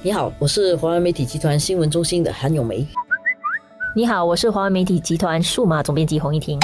[0.00, 2.86] 你好，我是华为媒体集团新闻中心的韩永梅。
[3.96, 6.56] 你好，我是华为媒体集团数码总编辑洪一婷。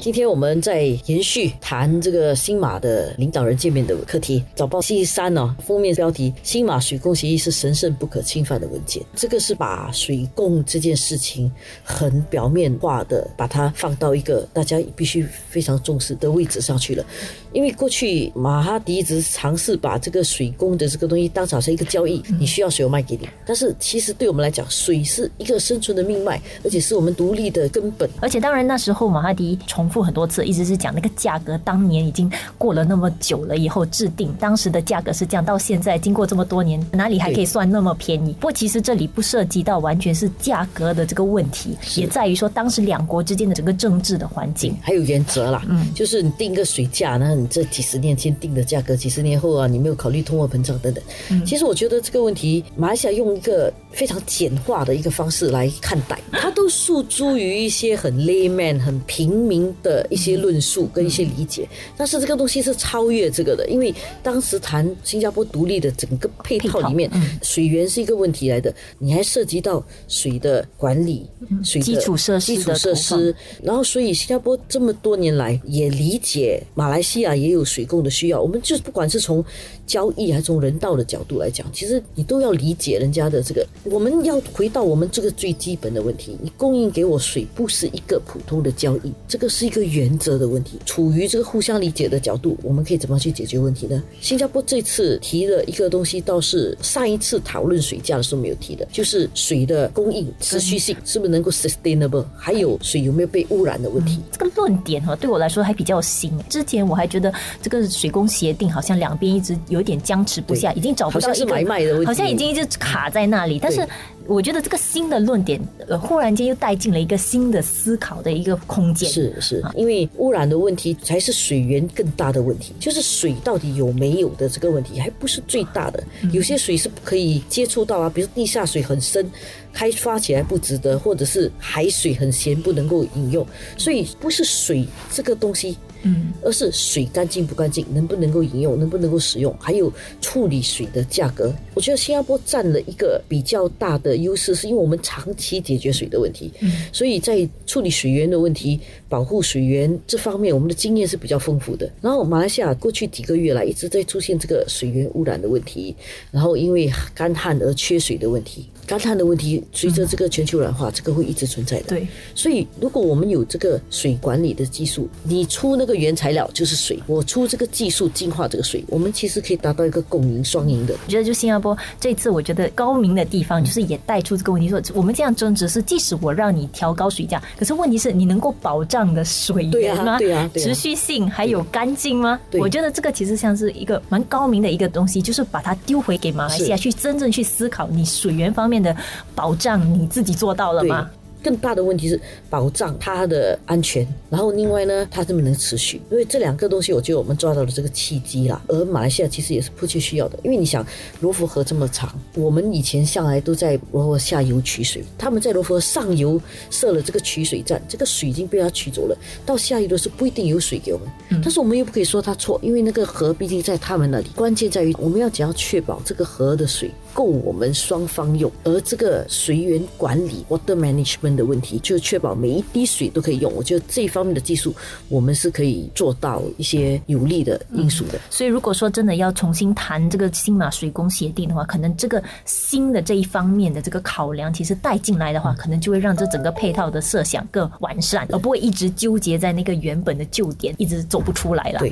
[0.00, 4.44] 今天我们在延续谈这个新马的领导人见面的课题。
[4.54, 9.02] 早报星期三呢，封面标题：新马水供协议是神圣不可侵犯的文件。
[9.16, 11.50] 这个是把水供这件事情
[11.82, 17.04] 很表面化的把它放到一个大家必须非常重视的位置上去了。
[17.52, 23.28] 因为过去马哈迪一直尝试把这个水供的这个东西当成是一个交易，你需要水我卖给你。
[23.44, 28.08] 但是其实对我们来讲，水是一个生存的命脉，而且是我们独立的根本。
[28.20, 38.32] 而且当然那时候马哈迪从复很多次，一直是讲那个价格，当年已经过了那么久了以后制定，当时的价格是这样，到现在经过这么多年，哪里还可以算那么便宜？
[38.34, 45.64] 不过其实这里不涉及到完全是价格的这个问题，也在于说当时两国之间的整个政治的环境，还有原则啦。
[45.68, 51.02] 嗯，就是你定一个水价，那你这几十年前定的价格，几十年后啊，你没有考虑通货膨胀等等。
[51.30, 60.06] 嗯，其实我觉得这个问题，马来西亚用一个非常简化的一个方式来看待，它都诉诸于一些很 layman、很平民的。
[60.10, 67.10] 一些论述跟一些理解，但是这个东西是超越这个的，因为当时谈新加坡独立的整个配套里面，
[67.42, 71.28] 水源是一个问题来的，你还涉及到水的管理、
[71.62, 79.44] 水基础设施、基础设施，然后所以新加坡这么多年来也理解马来西亚也有水供的需要，我们就不管是从
[79.86, 90.08] 交易还是从人道的角度来讲，其实你都要理解人家的这个，我们要回到我们这个最基本的问题，你供应给我水不是一个普通的交易，这个是一个原。
[90.18, 94.02] 则的问题，处于这个互相理解的角度，我们可以怎么去解决问题呢？
[94.20, 104.20] 新加坡这次提的一个东西，倒是上一次讨论水价的时候没有提的，就是水的供应持续性是不是能够 sustainable，还有水有没有被污染的问题。
[104.32, 106.32] 这个论点哈，对我来说还比较新。
[106.48, 107.32] 之前我还觉得
[107.62, 113.60] 这个水工协定好像两边一直有点僵持不下，已经找不到一个买卖的问题，好像已经一直卡在那里。
[113.62, 113.86] 但是
[114.28, 119.10] 我觉得这个新的论点，呃，忽然间又带进了一个新的思考的一个空间。
[119.10, 120.08] 是是，因为。
[120.18, 126.02] 污染的问题才是水源更大的问题，就是水到底有没有的这个问题，还不是最大的。
[126.32, 129.30] 有些水是不可以接触到啊，比如地下水很深，
[129.72, 133.46] 开发起来不值得，或者是海水很咸，不能够饮用。
[133.76, 135.76] 所以不是水这个东西。
[136.02, 141.52] 嗯，而是水干净不干净，能不能够饮用，能不能够使用，还有处理水的价格。
[141.74, 146.52] 我觉得新加坡占了一个比较大的优势，是因为我们长期解决水的问题，
[146.92, 148.80] 所以在处理水源的问题、
[149.10, 151.88] 保护水源这方面，我们的经验是比较丰富的。
[152.00, 155.94] 然后马来西亚过去几个月来一直在出现这个水源污染的问题，
[156.30, 158.66] 然后因为干旱而缺水的问题。
[158.86, 161.88] 干旱的问题，随着这个全球暖化，这个会一直存在的。
[161.88, 170.94] 对，所以如果我们有这个水管理的技术，你出那个原材料就是水，我出这个技术净化这个水，我们其实可以达到一个共赢双赢的。
[171.04, 180.18] 我觉得就新加坡这次，我觉得高明的地方就是也带出这个问题，说我们这样争执是，即使我让你调高水价，可是问题是你能够保障的水源吗？
[180.18, 182.40] 对啊，持续性还有干净吗？
[182.52, 188.78] 我觉得这个其实像是一个蛮高明的一个东西，就是把它丢回给马来西亚去真正去思考你水源方面。
[188.78, 188.96] 的
[189.34, 191.10] 保障你自己做到了吗？
[191.42, 196.00] 更大的问题是保障它的安全，然后另外呢，它能不能持续？
[196.10, 198.60] 因为这两个东西，我觉得我们抓到了这个契机啦。
[198.68, 200.86] 而马来西亚其实也是迫切需要的，因为你想
[201.20, 206.40] 罗浮河这么长，我们以前向来都在罗浮下游取水，他们在罗浮河上游
[206.70, 209.16] 设了这个取水站，这个水已经被他取走了，
[209.46, 211.08] 到下游的时候不一定有水给我们。
[211.42, 221.38] 但是我们又不可以说他错，因为那个河毕竟在他们那里，关键在于我们要怎样确保这个河的水够我们双方用，而这个水源管理 （water management）。
[221.38, 224.74] 的问题就是确保每一滴水都可以用，我觉得这一方面的技术
[225.08, 228.18] 我们是可以做到一些有利的因素的。
[228.28, 241.80] 所以如果说真的要重新谈这个新马水工协定的话，可能这个新的这一方面的这个考量，其实带进来的话，可能就会让这整个配套的设想更完善，而不会一直纠结在那个原本的旧点，一直走不出来了。
[241.80, 241.88] 对。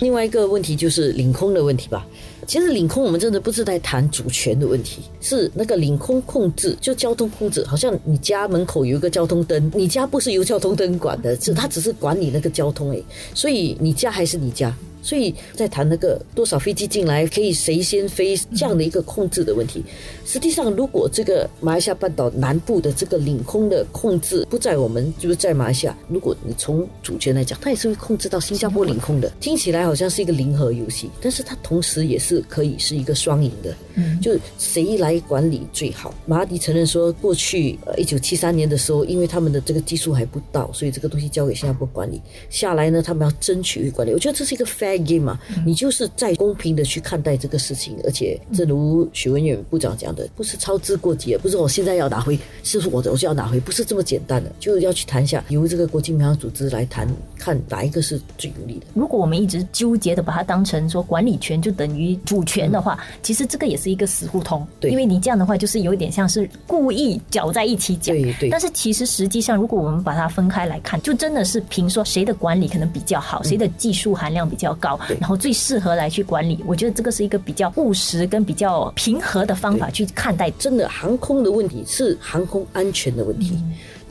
[0.00, 2.06] 另外一个问题就是领空的问题吧。
[2.46, 7.64] 其实领空我们真的不是在谈主权的问题，是那个领空控制，就交通控制。
[7.64, 13.04] 好像你家门口有一个交通灯，你家不是由交通灯管的，是它只是管理那个交通诶，
[13.34, 14.74] 所以你家还是你家。
[15.06, 19.84] 所以在谈那个多少飞机进来，可以谁先飞这样的一个控制的问题。
[20.24, 29.30] 实际上，如果这个马来西亚半岛南部的这个领空的控制不在我们，就是在马来西亚，如果你从主权来讲，它也是会控制到新加坡领空的。
[29.38, 33.72] 听起来好像是一个零和游戏，但是它同时也是可以是一个双赢的。
[33.96, 36.14] 嗯就是谁来管理最好。
[36.24, 42.20] 马哈迪承认说，过去呃一九七三年的时候，因为他们的这个技术还不到，所以这个东西交给新加坡管理。
[42.48, 44.12] 下来呢，他们要争取去管理。
[44.12, 57.08] 我觉得这是一个 fair game 嘛，你就是在公平的去看待这个事情，而且正如许文远部长讲的，不是操之过急，不是我现在要拿回是我的我就要拿回，不是这么简单的，就是要去谈一下，由这个国际民航组织来谈，
[57.38, 58.86] 看哪一个是最有利的。
[58.94, 64.66] 如果我们一直纠结的把它当成说管理权就等于主权的话，其实这个也是一个死胡同。
[64.80, 68.14] 对因为你这样的话，就是有一点像是故意搅在一起讲。
[68.16, 76.62] 对对但是其实实际上，如果我们把它分开来看，就真的是凭说谁的管理可能比较好，谁的技术含量比较高，然后最适合来去管理。
[76.66, 80.50] 我觉得这个是一个比较务实跟比较平和的方法去看待。
[80.58, 83.58] 真的航空的问题是航空安全的问题。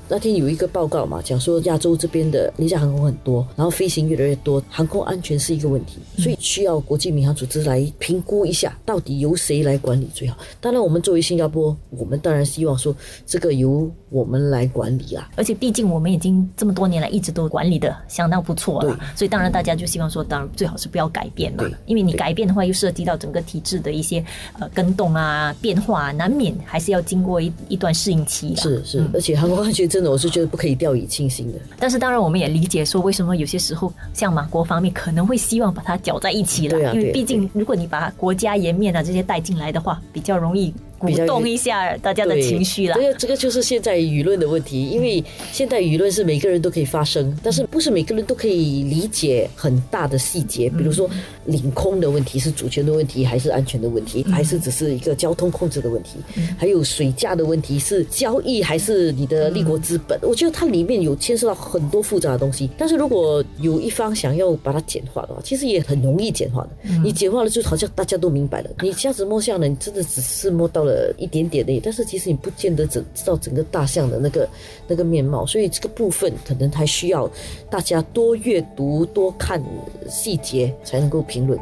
[0.07, 10.38] 那天有一个报告嘛，讲说亚洲这边的廉价航空很多，然后飞行越来越多，航空安全是一个问题，所以需要国际民航组织来评估一下，到底由谁来管理最好。
[10.62, 15.30] 当然，我们作为新加坡，我们当然希望说这个由我们来管理啊。
[15.36, 24.24] 而且毕竟我们已经这么多年来一直都管理的相当不错了，所以当然大家就希望说，当然最好是不要改变嘛对，因为你改变的话又涉及到整个体制的一些
[24.60, 28.62] 呃更动啊变化啊，难免还是要经过一一段适应期的。
[28.62, 31.57] 是是，而且航空安全真的，我是觉得不可以掉以轻心的。
[31.80, 42.95] 但是当然我们也理解说，为什么有些时候像马国方面可能会希望把它搅在一起了，因为毕竟如果你把国家颜面啊这些带进来的话，比较容易鼓动一下大家的情绪啦。
[42.95, 51.09] 这个这个就是现在舆论的问题，因为现在舆论是每个人都可以发声，但是不是每个人都可以理解很大的细节，比如说
[51.45, 56.19] 领空的问题是主权的问题，还是安全的问题，还是只是一个交通控制的问题，
[56.57, 60.18] 还有水价的问题是交易还是你的立国资本？
[60.21, 62.69] 我觉得它里面有牵涉到很多复杂的东西。
[62.77, 66.69] 但是如果有一方想要把它简化的话，其实也很容易简化的。
[67.03, 68.69] 你简化了，就好像大家都明白了。
[68.81, 74.47] 你这样子摸象呢，你真的只是摸到了一点点的，但是其实你不见得整知道整个大象的那个
[74.87, 77.29] 那个面貌，所以这个部分可能还需要
[77.69, 79.61] 大家多阅读、多看
[80.07, 81.59] 细节，才能够评论。